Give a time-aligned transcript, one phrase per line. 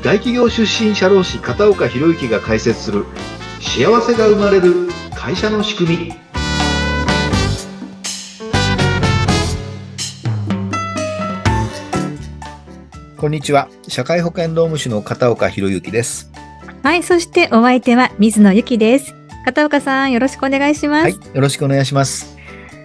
[0.00, 3.04] 大企業出身社労士片岡博之が解説する
[3.60, 6.14] 幸せが生まれる会社の仕組み。
[13.16, 13.68] こんにちは。
[13.88, 16.30] 社会保険労務士の片岡博之です。
[16.84, 19.16] はいそしてお相手は水野由紀です。
[19.44, 21.02] 片岡さんよろしくお願いします。
[21.02, 22.36] はいよろしくお願いします。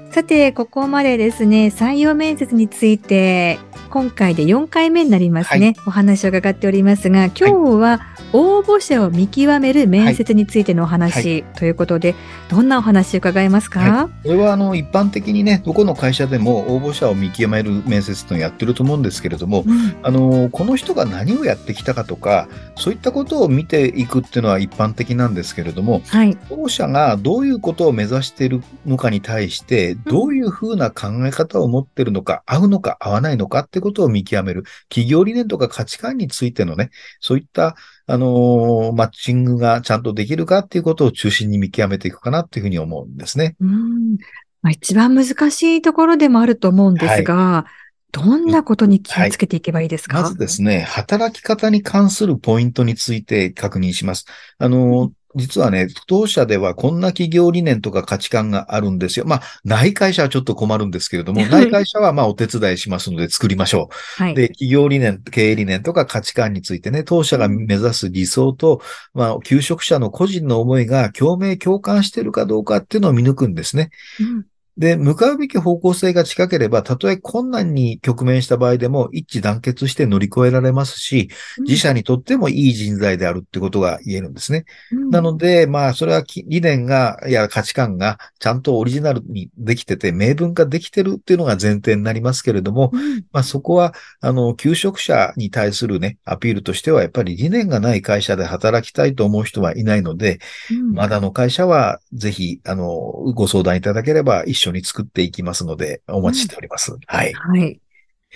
[0.09, 3.59] さてここまでですね採用面接について
[3.93, 8.01] 今回で4回目になりますね、はい、お話を伺っておりますが今日は
[8.33, 12.15] 応募者を見極める面接についてのお話ということで、
[12.49, 34.63] どんなお話伺えますか、はい、これはあの一般的にねどこの会社でも応募者を見極める面接というのをやってると思うんですけれども、うん、あのこの人が何をやってきたかとかそういったことを見ていくっていうのは一般的なんですけれども、はい、応募者がどういうことを目指しているのかに対してどういうふうな考え方を持ってるのか、合うのか合わないのかってことを見極める。
[34.89, 37.75] 企業理念とか価値観についてのね、そういった、
[38.07, 43.55] あのー、マッチングがちゃんとできるかっていうことを中心に見極めていくかなっていうふうに思うんですね。
[43.59, 44.17] うん
[44.61, 54.25] まあ、一番難しいところでもあると思うんですが、はいどんなことに気をつけていけばいいですか、はい、まずですね、働き方に関するポイントについて確認します。
[54.59, 59.25] あの、実はね、当社ではこんな企業理念とか価値観があるんですよ。
[59.25, 63.89] まあ、内会社はちょっと困るんですけれども、 内会社はまあお手伝いしますので作りましょ
[64.19, 64.23] う。
[64.23, 68.81] はい、で、企業理念、経営理念とか価値観についてね、当社が目指す理想と、
[69.13, 73.89] まあ、求職者の個人の思いが共鳴、共感しているかどうかっていうのを見抜くんですね。
[74.19, 74.45] うん
[74.77, 81.29] で、向かうべき方向性が近ければ、たとえ困難に局面した場合でも一致団結して乗り越えられますし、
[81.59, 84.65] うん、自社にとってもいい人材であるってことが言えるんですね。
[84.91, 100.39] うん、なので、まあ、それは理念が、や価値観がちゃんとオリジナルにできてて、明文化できてるっていうのが前提になりますけれども、うん、まあ、そこは、あの、求職者に対するね、アピールとしては、やっぱり理念がない会社で働きたいと思う人はいないので、
[100.93, 102.87] まだの会社は、ぜひ、あの、
[103.35, 106.93] ご相談いただければ一緒に作っていきますので、お待ちしております。
[106.93, 107.33] うん、はい。
[107.33, 107.79] はい。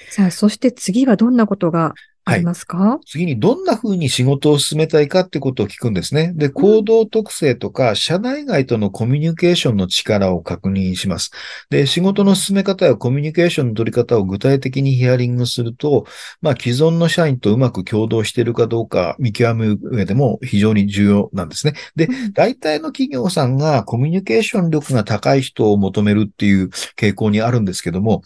[0.09, 1.93] さあ、そして次はどんなことが
[2.29, 6.33] ありますか、はい、次にどんな風に仕事を進めたいかってことを聞くんですね。
[6.35, 11.31] で、行動特性とか、社内外とのコミュニケーションの力を確認します。
[11.69, 16.05] で、仕事の進め方やコミュニケーションの取り方を具体的にヒアリングすると、
[16.41, 21.75] まあ、既存の社員とうまく共同しているかどうか見極める上でも非常に重要なんですね。
[21.95, 28.21] で、大体の企業さんがコミュニケーション力が高い人を求めるっていう傾向にあるんですけども、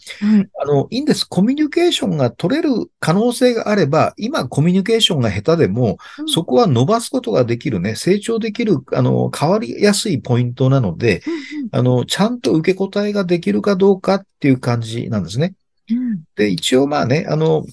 [0.60, 1.24] あの、いいんです。
[1.24, 15.54] コミュニケーションが取れる可能性があれば、今コミュニケーションが下手でも、うん、そこは伸ばすことができるね、成長できる、あの、変わりやすいポイントなので、うんうん、あの、ちゃんと受け答えができるかどうかっていう感じなんですね。
[15.90, 17.64] うん、で、一応まあね、あの、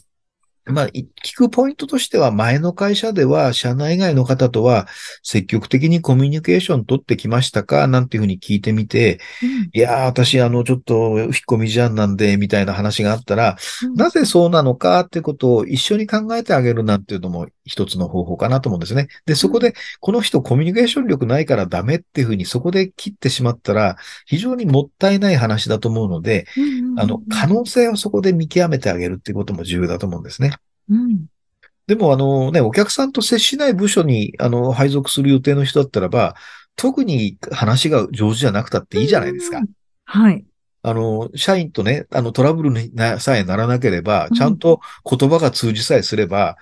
[0.70, 4.88] まあ、聞くポイントとしては、前の会社では、社内外の方とは、
[5.24, 7.88] 積極的にコミュニケーション取ってきましたか？
[7.88, 19.08] なんていうふうに聞いてみて、うん、いやー、私、あの、ちょっと、引っ込み思案なんで、みたいな話があったら、うん、なぜそうなのかってことを一緒に考えてあげるなんていうのも一つの方法かなと思うんですね。
[19.26, 26.46] で、そこで、この人コミュニケーション力ないからダメっていうふうにそこで切ってしまったら、非常にもったいない話だと思うので、
[26.98, 30.52] あの、可能性をそこで見極めてあげるっていうことも重要だと思うんですね。
[30.90, 31.26] うん。
[31.88, 36.36] でも、あのね、お客さんと接しない部署に、あの、配属する予定の人だったらば、
[36.76, 39.62] 特に話が上手じゃなくたっていいじゃないですか。
[40.06, 40.46] はい。
[40.82, 46.58] あの、社員とね、あの、トラブルにさえならなければ、ちゃんと言葉が通じさえすれば、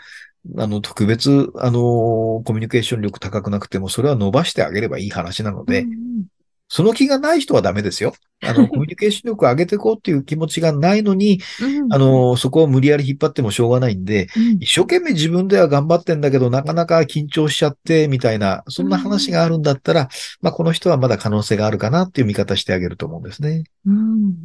[0.50, 6.28] うん、あの、特別、あの、コミュニケーション力高くなくても、それは伸ばしてあげればいい話なので、うん
[6.70, 8.14] その気がない人はダメですよ。
[8.44, 20.08] あの、コミュニケーション力を上げていこうっていう気持ちがないのに、うん、あの、そこを無理やり引っ張ってもしょうがないんで、うん、一生懸命自分では頑張ってんだけど、なかなか緊張しちゃって、みたいな、そんな話があるんだったら、うん、
[20.42, 23.64] まあ、この人はまだ可能性があるかなっていう見方してあげると思うんですね。
[23.86, 24.36] うん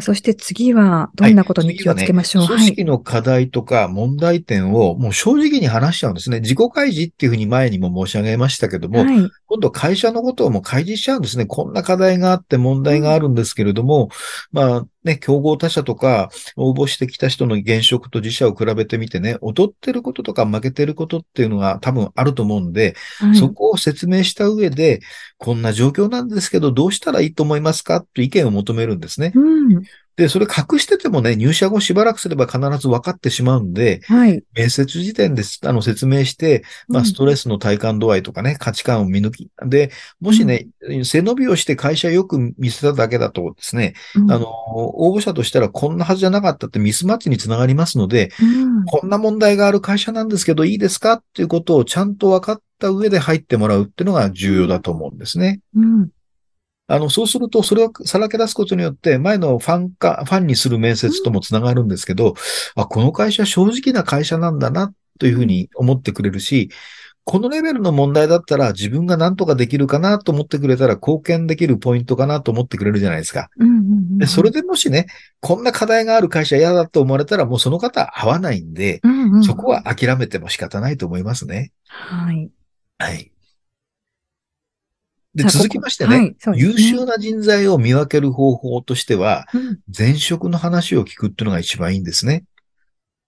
[0.00, 6.38] そして次はどんなことに気をつけましょう、はいね、組織の課題とか問題点をもう正直に話しちゃうんですね。
[6.38, 11.44] 自己開示っていうふうに前にも申し上げましたけども、はい、今度会社のことをもう開示しちゃうんですね。
[11.44, 14.10] こんな課題があって問題があるんですけれども、
[14.52, 25.00] うん、まあね、競合他社とか応募してきた人の現職と自社を比べてみてね、劣ってることとか負けてることっていうのが多分あると思うんで、はい、そこを説明した上で、
[25.38, 27.96] こんな状況なんですけど、どうしたらいいと思いますか？
[27.96, 29.32] って意見を求めるんですね。
[29.34, 29.82] うん
[30.16, 34.42] で、それ隠しててもね、入社後しばらくすれば必ず分かってしまうんで、はい。
[34.54, 39.50] 面接時点です、あの、説明して、まあ、うんストレスの体感度合いとかね、価値観を見抜き。
[39.66, 39.90] で、
[40.20, 40.68] もしね、
[41.04, 55.60] 背伸びをして会社よく見せただけだとですね、うんあの、応募者としたらこんなはずじゃなかったってミスマッチにつながりますので、うんこんな問題がある会社なんですけど、いいですかっていうことをちゃんと分かった上で入ってもらうっていうのが重要だと思うんですね。
[55.74, 56.08] うん。
[56.90, 62.34] あの、そうすると、それをさらけ出すことによって、前のファンか、ファンにする面接ともつながるんですけど、
[62.74, 66.68] あ、この会社正直な会社なんだな、というふうに思ってくれるし、
[67.22, 73.50] このレベルの問題だったら自分が何とかできるかなと思ってくれたら貢献できるポイントかなと思ってくれるじゃないですか。
[74.18, 75.06] で、それでもしね、
[75.40, 81.70] こんな課題がある会社嫌だと思われたらもうその方合わないんで、うんうんそこは諦めても仕方ないと思いますね。
[81.86, 82.50] はい。
[82.98, 83.30] はい。
[85.34, 92.44] で、続きましてここはねいね優秀な人材を見分ける方法としては、うん前職の話を聞くっていうのが一番いいんですね。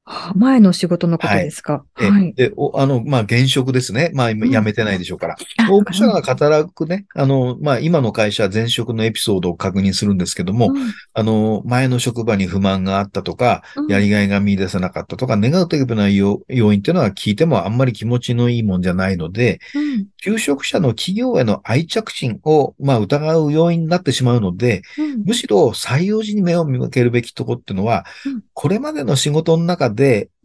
[0.04, 1.84] あ 前の仕事のことですか？
[2.00, 2.34] えはい。
[2.34, 4.10] で、おあの、まあ、現職ですね。
[4.14, 4.52] まあ、今うん。
[4.52, 5.36] 辞めてないでしょうから。
[5.58, 10.92] あ応募者が働くね、あの、まあ、今の会社、前職のエピソードを確認するんですけども、うん。
[11.14, 13.92] あの、前の職場に不満があったとか、うん。
[13.92, 20.06] やりがいが見出せなかったとか、ネガティブな要要因っていうのは聞いてもあんまり気持ちのいいもんじゃないので、うん。
[20.20, 25.22] 求職者の企業への愛着心を、まあ、疑う要因になってしまうので、うん。
[25.26, 28.42] むしろ採用時に目を向けるべきとこっていうのは、うん。
[28.52, 29.91] これまでの仕事の中で、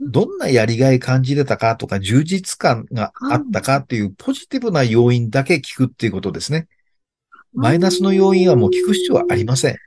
[0.01, 6.67] うんどんなやりがい感じれたかとか、充実感があったかっていうポジティブな要因だけ聞くっていうことですね。
[7.53, 9.77] マイナスの要因はもう聞く必要はありません。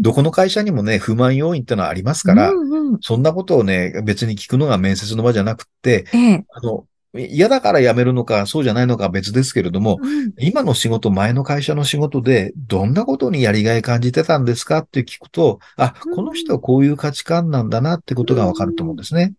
[0.00, 2.52] どこの会社にもね、不満要因ってのはありますから、
[3.00, 6.44] そんなことをね、別に聞くのが面接の場じゃなくって、ええ。
[6.50, 10.32] あの、嫌だから辞めるのか、そうじゃないのかは別ですけれども、うん。
[10.38, 19.34] 今の仕事、前の会社の仕事で、どんなことにやりがい感じてたんですかって聞くと、あ、うんこの人はこういう価値観なんだなってことがわかると思うんですね。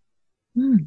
[0.56, 0.86] うん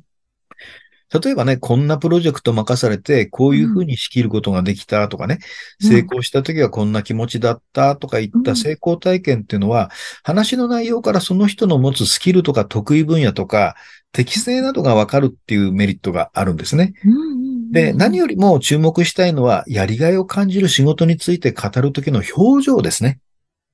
[1.14, 5.40] 例えばね、こんなプロジェクト任されて、こういうふうに仕切ることができたとかね、
[5.82, 9.92] うん成功した時はこんな気持ちだったとかいった成功体験っていうのは、
[10.24, 13.76] 話の内容からその人の持つスキルとか得意分野とか、
[14.12, 16.94] 適性などがわかるっていうメリットがあるんですね。
[17.06, 23.20] うんうんうんで、何よりも注目したいのは、やりがいを感じる仕事について語る時の表情ですね。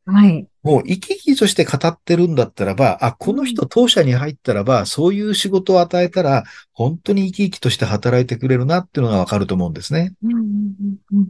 [0.06, 0.48] はい。
[0.64, 10.14] もう生き生きとして語ってるんだったらば、あ、この人当社に入ったらば、そういう仕事を与えたら、本当に生き生きとして働いてくれるなっていうのがわかると思うんですね。
[10.24, 11.28] うんうんうんうん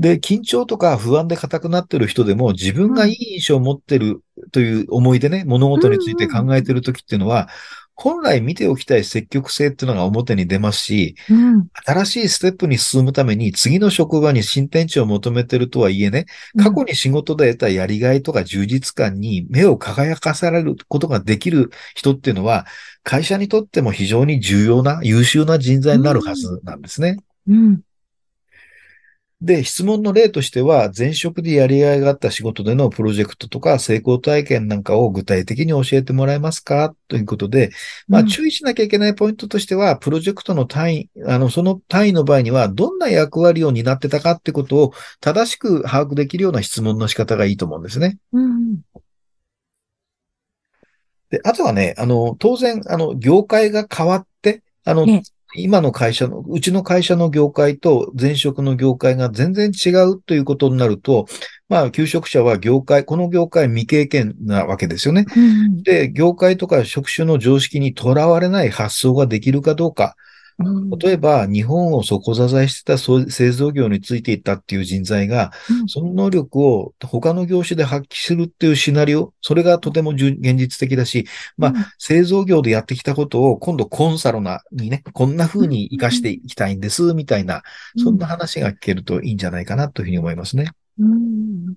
[0.00, 7.50] で、緊張とか不安で硬くなってる人でも、自分がいい印象を持ってるという思いでね、物事について考えてる時っていうのは、
[8.02, 11.68] 本来見ておきたい積極性っていうのが表に出ますし、うん。
[11.84, 16.24] 新しいステップに進むために次の職場に新天地を求めてるとはいえね、
[16.56, 22.66] 過去に仕事で得たやりがいとか充実感に目を輝かされることができる人っていうのは、
[23.02, 27.18] 会社にとっても非常に重要な優秀な人材になるはずなんですね。
[27.48, 27.80] うん
[29.42, 36.94] で、質問の例としては、前職でやりがいがあった仕事でのプロジェクトとか成功体験なんかを具体的に教えてもらえますか？
[37.08, 37.70] ということで、
[38.06, 38.26] まあうん。
[38.26, 48.18] 注意しなきゃいけないポイントとしては、プロジェクトの単位、あの、その単位の場合には、どんな役割を担ってたかってことを正しく把握できるような質問の仕方がいいと思うんですね。
[48.32, 48.80] うん
[51.30, 55.22] で、あとはね、あの、当然、あの、業界が変わって、あのええ、
[55.54, 61.26] 今の会社の、うちの会社の業界と前職の業界が全然違うということになると、
[61.68, 65.24] まあ、求職者は業界、この業界未経験なわけですよね。
[65.36, 70.16] うんで、業界とか職種の常識にとらわれない発想ができるかどうか。
[70.64, 70.98] うん。
[70.98, 75.88] 例えば、日本を底支えしてたそう製造業についていたっていう人材が、うん。
[75.88, 81.26] その能力を他の業種で発揮するっていうシナリオ、それがとても現実的だし、
[81.56, 81.84] まあうん。
[81.98, 87.62] 製造業でやってきたことを今度コンサルなにね、こんな風に活かしていきたいんです、みたいな、
[87.96, 90.70] そんな話が聞けるといいんじゃないかなというふうに思いますね。
[90.98, 91.74] うん。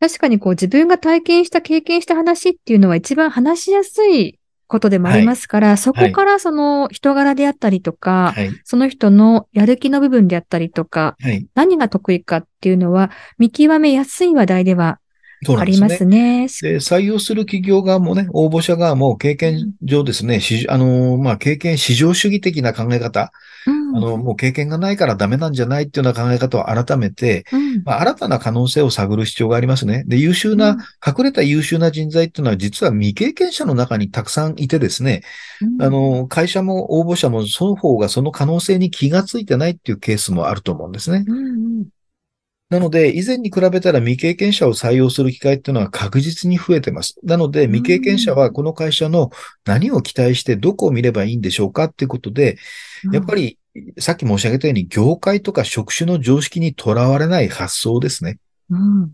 [0.00, 8.50] 確かにこう自分が体験した経験した話っていうのは一番話しやすいことでもありますから、そこからその人柄であったりとか、はい。
[8.64, 11.46] その人のやる気の部分であったりとか、はい。
[11.54, 14.98] 何が得意かっていうのは見極めやすい話題では
[15.44, 15.86] そうなんですね。
[15.86, 16.72] ありますね。
[16.72, 23.32] で、採用する企業側もね、応募者側も経験上ですね、市あのー、まあ、経験市場主義的な考え方、
[23.66, 30.04] うんあの、もう経験がないからダメなんじゃないっていうような考え方を改めて、うんまあ、新たな可能性を探る必要がありますね。
[30.06, 35.22] で、優秀な、うん隠れた優秀な人材っていうのは実は未経験者の中にたくさんいてですね、
[35.78, 41.24] あの、会社も応募者も双方がその可能性に気がついてないっていうケースもあると思うんですね。
[41.26, 41.50] うんう
[41.82, 41.93] ん
[42.74, 47.14] なので、以前に比べたら未経験者を採用する機会っていうのは確実に増えてます。
[47.22, 49.30] なので、未経験者はこの会社の
[49.64, 52.58] 何を期待してどこを見ればいいんでしょうかっていうことで、
[53.12, 53.60] やっぱり、
[54.00, 58.38] さっき申し上げたように、業界とか職種の常識にとらわれない発想ですね。
[58.70, 59.12] うん。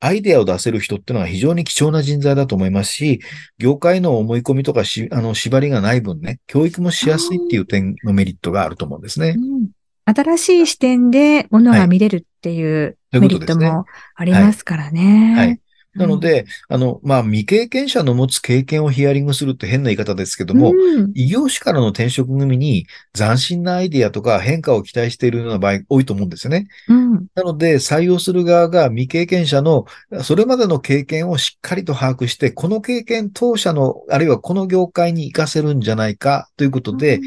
[0.00, 3.20] アイデアを出せる人ってのは非常に貴重な人材だと思いますし、
[3.58, 9.36] 業界の思い込みとかし、あの、縛りがない分ね、教育もしやすいっていう点のメリットがあると思うんですね。
[9.38, 9.70] うん
[10.14, 15.34] 新しい視点でものが見れるっていうメリットもありますからね。
[15.36, 15.60] はい。
[15.94, 26.66] なので、あの、まあ、未経験者の持つ経験をヒアリングするって変な言い方ですけどうん、も、うん異業種からの転職組に斬新なアイディアとか変化を期待しているような場合多いと思うんですよね。
[26.88, 27.02] うん
[27.34, 29.84] なので、採用する側が未経験者の
[30.22, 37.20] それまでの経験をしっかりと把握して、この経験当社の、あるいはこの業界に活かせるんじゃないかということで、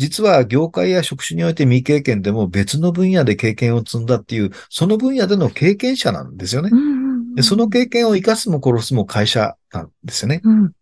[0.00, 6.74] 実は業界や職種において未経験でも別の分野で経験を積んだっていう、その分野での経験者なんですよねう。
[6.74, 10.40] んうんでその経験を生かすも殺すも会社なんですよね。
[10.42, 10.72] うん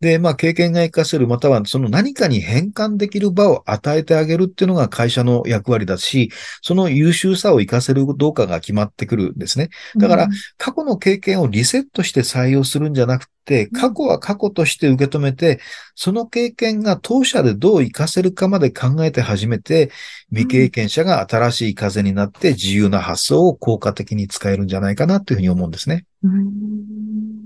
[0.00, 9.70] で、まあ経験が活かせる、またはその何かに変換できる場を与えてあげるっていうのが会社の役割だし、その優秀さを活かせるかどうかが決まってくるんですね。
[9.96, 15.60] だから、過去の経験をリセットして採用するんじゃなくて、過去は過去として受け止めて、
[15.94, 19.90] その経験が当社でどう活かせるかまで考えて初めて、
[20.30, 26.04] 未経験者が新しい風になって自由な発想を効果的に使えるんじゃないかなというふうに思うんですね。
[26.22, 27.45] うん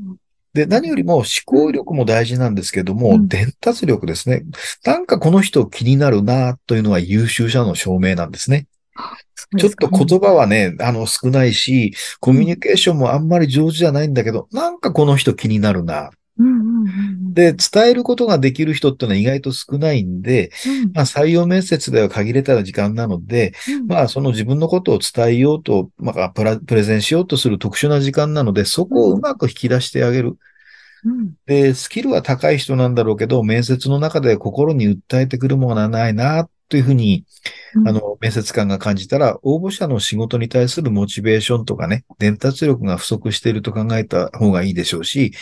[0.53, 4.43] で、何よりも思考力も大事なんですけども、うん伝達力ですね。
[4.85, 8.67] なんかこの人気になるなというのは優秀者の証明なんですね。
[9.59, 16.11] ちょっと言葉はね、あの少ないし、コミュニケーションもあんまり上手じゃないんだけど、なんかこの人気になるな。
[17.33, 20.93] で、伝えることができる人ってのは意外と少ないんで、うん。
[20.93, 23.87] まあ採用面接では限れた時間なので、うん。
[23.87, 30.37] まあその自分のことを伝えようと、まあプラプレゼンしようとする特殊な時間なので、そこをうまく引き出してあげる。
[31.05, 31.35] うん。
[31.47, 37.25] で、スキルは高い人なんだろうけど、面接の中で心に訴えてくるものはないな、というふうに、
[37.75, 37.89] うん。
[37.89, 45.33] あの、面接官が感じたら、応募者の仕事に対するモチベーションとかね、伝達力が不足していると考えた方がいいでしょうし、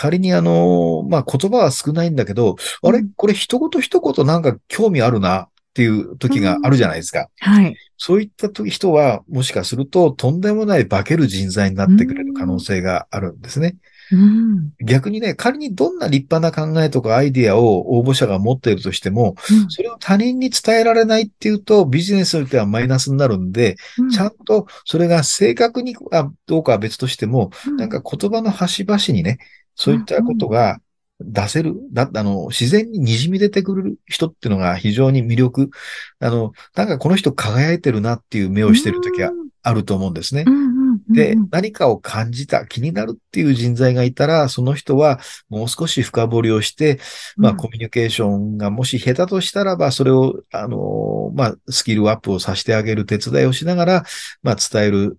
[0.00, 3.00] 仮にあの、まあ、言葉は少ないんだけど、あれ？
[3.00, 3.10] うん。
[3.14, 7.28] これ一言一言なんか興味あるな、っていう時があるじゃないですか。
[7.38, 7.76] はい。
[7.98, 13.76] そういった時人は、もしかすると、とんでもない化ける人材になってくれる可能性があるんですね。
[14.10, 14.72] うん。
[14.84, 19.36] 逆にね、仮にどんな立派な考えとかアイディアを応募者が持っているとしても、
[19.68, 24.10] それを他人に伝えられないっていうと、ビジネスにおいてはマイナスになるんで、うん。
[24.10, 27.76] ちゃんとそれが正確にあどうかは別としても、うん。
[27.76, 29.38] なんか言葉の端々にね、
[29.80, 30.78] そういったことが
[31.20, 35.70] 出せる、だ、あの、自然に滲み出てくる人っていうのが非常に魅力。
[36.18, 39.32] あの、なんかこの人輝いてるなっていう目をしてる時は
[39.62, 40.44] あると思うんですね。
[41.08, 45.18] でうん、何かを感じた、気になるっていう人材がいたら、その人は
[45.48, 47.00] もう少し深掘りをして、
[47.36, 47.56] まあ、うん。
[47.56, 54.04] コミュニケーションがもし下手としたらば、それを、あの、まあ、スキルアップをさせてあげる手伝いをしながら、
[54.42, 55.18] まあ、伝える、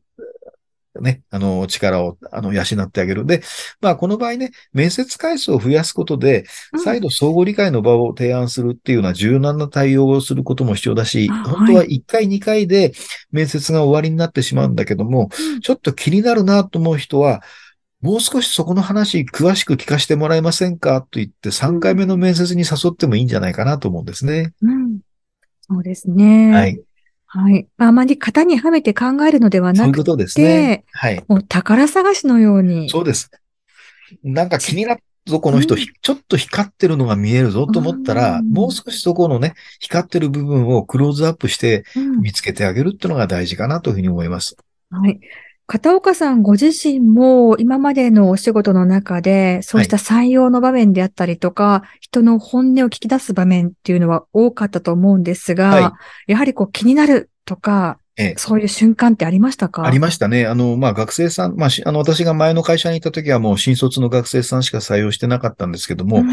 [0.99, 3.25] ね、あの、力を、あの、養ってあげる。
[3.25, 3.41] で、
[3.79, 12.91] まあ、この場合ね、面接回数を増やすことで、うん再度相互理解の場を提案するっていうような柔軟な対応をすることも必要だし、あ本当はは1回2回で
[13.31, 15.29] 面接が終わりになってしまうんだけども、
[15.61, 17.43] ちょっと気になるなと思う人は、
[18.01, 24.53] もう少しそこの話詳しく聞かせてもらえませんかと言って3回目の面接に誘ってもいいんじゃないかなと思うんですね。
[24.61, 24.99] うん
[25.71, 26.51] そうですね。
[26.51, 26.81] はい。
[27.33, 27.65] はい。
[27.77, 30.83] あまり型にはめて考えるのではそういうですね。
[30.91, 31.23] はい。
[31.29, 32.89] もう宝探しのように。
[32.89, 33.31] そうです。
[34.21, 44.57] なんか気になったぞ、この人、うんひちょっと光ってるのが見えるぞと思ったら、うんもう少しそこのね、光ってる部分をクローズアップしてうん見つけてあげるっていうのが大事かなというふうに思います。
[44.89, 45.21] はい。
[45.71, 55.93] 片岡さんご自身も今までのお仕事の中で、そうした採用の場面であったりとか、人の本音を聞き出す場面っていうのは多かったと思うんですが、は
[56.27, 58.33] やはりこう気になるとか、ええ。
[58.37, 59.85] そういう瞬間ってありましたか？
[59.85, 60.45] ありましたね。
[60.45, 66.25] あの、まあ、学生さん、まあ、しあの、私が前の会社にいた時はもう新卒の学生さんしか採用してなかったんですけども、うん。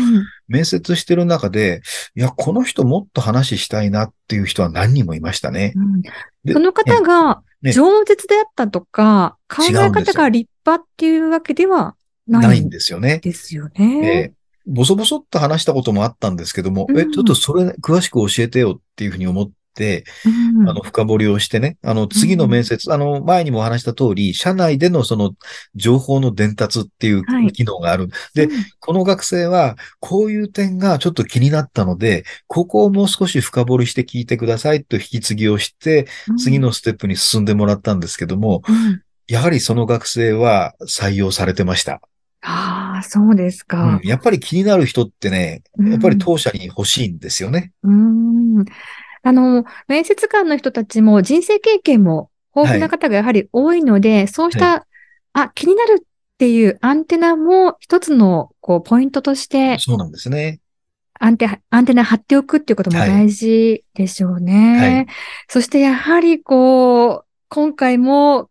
[0.49, 1.83] 面接してる中で、
[2.16, 5.75] いや、この人もっと話したいなっていう人は何人もいましたね。
[5.76, 6.02] うん。
[6.02, 7.71] でその方がね。
[7.71, 11.97] 饒舌であったとか、考え方が立派っていうわけでは
[12.27, 13.19] なないいんんですよね。
[13.19, 14.09] ですよえね。
[14.09, 14.33] え
[14.67, 16.99] ボソボソっと話したこともあったんですけども、うん。
[16.99, 19.53] え、ちょっとそれ詳しく教えてよっていうふうに思って、
[20.25, 25.32] うん、あの、深掘りをしてね、あの、次の面接、うん、あの、前にもお話した通り、社内でのその
[25.75, 28.04] 情報の伝達っていう機能がある。
[28.04, 36.06] はい、で、うん、この学生は、こういう点がちょっと気になったので、ここをもう少し深掘りして聞いてくださいと引き継ぎをして、
[36.38, 38.62] 次のステップに進んでもらったんですけども、
[39.26, 42.00] やはりその学生は採用されてました。
[42.40, 47.73] ああ、そうですか、うん、やっぱり気になる人ってね、やっぱり当社に欲しいんですよね。
[47.82, 48.64] うん。
[49.28, 54.82] あの、面接官の人たちも人生経験も豊富な方がやはり多いので、はい、そうした、はい、
[55.35, 56.06] あ、気になるっ
[56.38, 60.61] ていうアンテナも一つのこうポイントとして、そうなんですね。
[61.20, 64.78] アンテアンテナ張っておくっていうことも大事でしょうね。
[64.78, 65.06] はい、
[65.47, 68.49] そしてやはりこう、今回も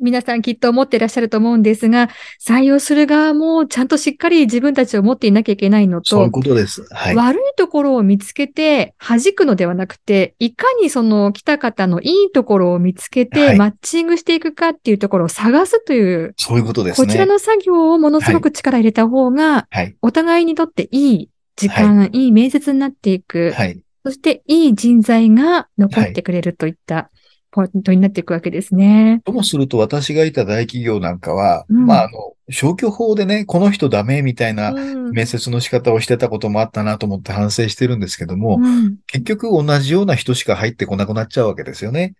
[0.00, 2.08] 皆さんきっと思っていらっしゃると思うんですが、
[2.44, 6.86] 採用する側もちゃんとしっかり自分たちを持っていなきゃいけないのと、そういうことです。
[6.90, 17.06] はい、悪いところを見つけて弾くのではなくて、いかにその来た方のいいところを見つけて、マッチングしていくかっていうところを探すという、そういうことですね。
[17.06, 23.52] こちらの作業をものすごく力入れた方が、はい、お互いにとっていい時間、はい、いい面接になっていく。
[23.52, 27.10] はい、そしていい人材が残ってくれるといった、
[27.50, 29.20] ポイントになっていくわけですね。
[29.24, 42.14] ともすると私がいた大企業なんかは、うん、まあ、あの、消去法でね、この人ダメみたいな面接の仕方をしてたこともあったなと思って反省してるんですけども、うん、結局同じような人しか入ってこなくなっちゃうわけですよね。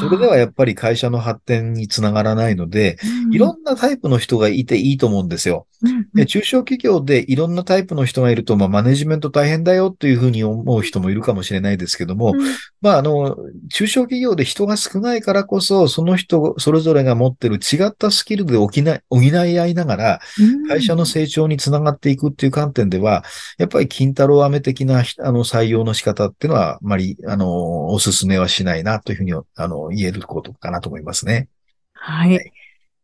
[0.00, 5.66] それではやっぱり会社の発展につながらないので、うん、いろんなタイプの人がいていいと思うんですよ。
[6.14, 12.40] で中小企業でいろんなタイプの人がいると、まあ、マネジメント大変だよというふうに思う人もいるかもしれないですけども、うん、
[12.80, 13.36] まあ、あの、
[13.70, 20.20] 中小企業で人が少ないからこそ、その人それぞれが持ってる違ったスキルで補い補い合いながら、
[20.68, 23.24] 会社の成長につながっていくっていう観点では、
[23.58, 31.48] やっぱり金太郎飴的なあの採用の仕方っていうのは、あまり、あの、お勧めはしないなというふうにあの、言えることかなと思いますね。
[31.92, 32.34] はい。
[32.34, 32.52] はい、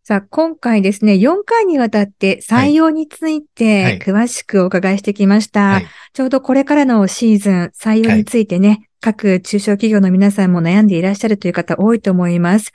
[0.05, 5.61] さあ、今回ですね、4回にわたって採用について詳しくお伺いしてきました。
[5.61, 12.73] はいはい、ちょうどこれからのシーズン、採用についてね、各中小企業の皆さんも悩んでいらっしゃるという方多いと思います。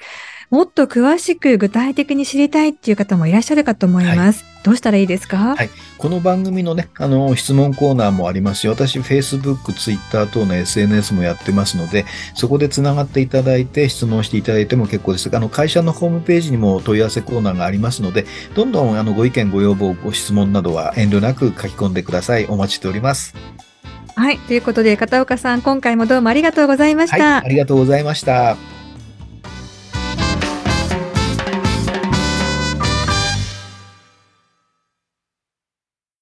[0.49, 4.43] もっと詳しく具体的に知りたいっていう方もいらっしゃるかと思います。
[4.43, 5.55] はい、どうしたらいいですか？
[5.55, 5.69] はい。
[5.97, 15.29] この番組のね、あの、質問コーナーもありますし、私、Facebook、Twitter 等の SNS もやってますので、そこで繋がっていただいて、質問していただいても結構です。
[15.33, 22.45] あの、会社のホームページにも問い合わせコーナーがありますので、どんどんあのご意見、ご要望、ご質問などは遠慮なく書き込んでください。
[22.47, 23.33] お待ちしております。
[24.15, 24.37] はい。
[24.39, 27.35] ということで、片岡さん、今回もどうもありがとうございました。
[27.35, 28.57] はい、ありがとうございました。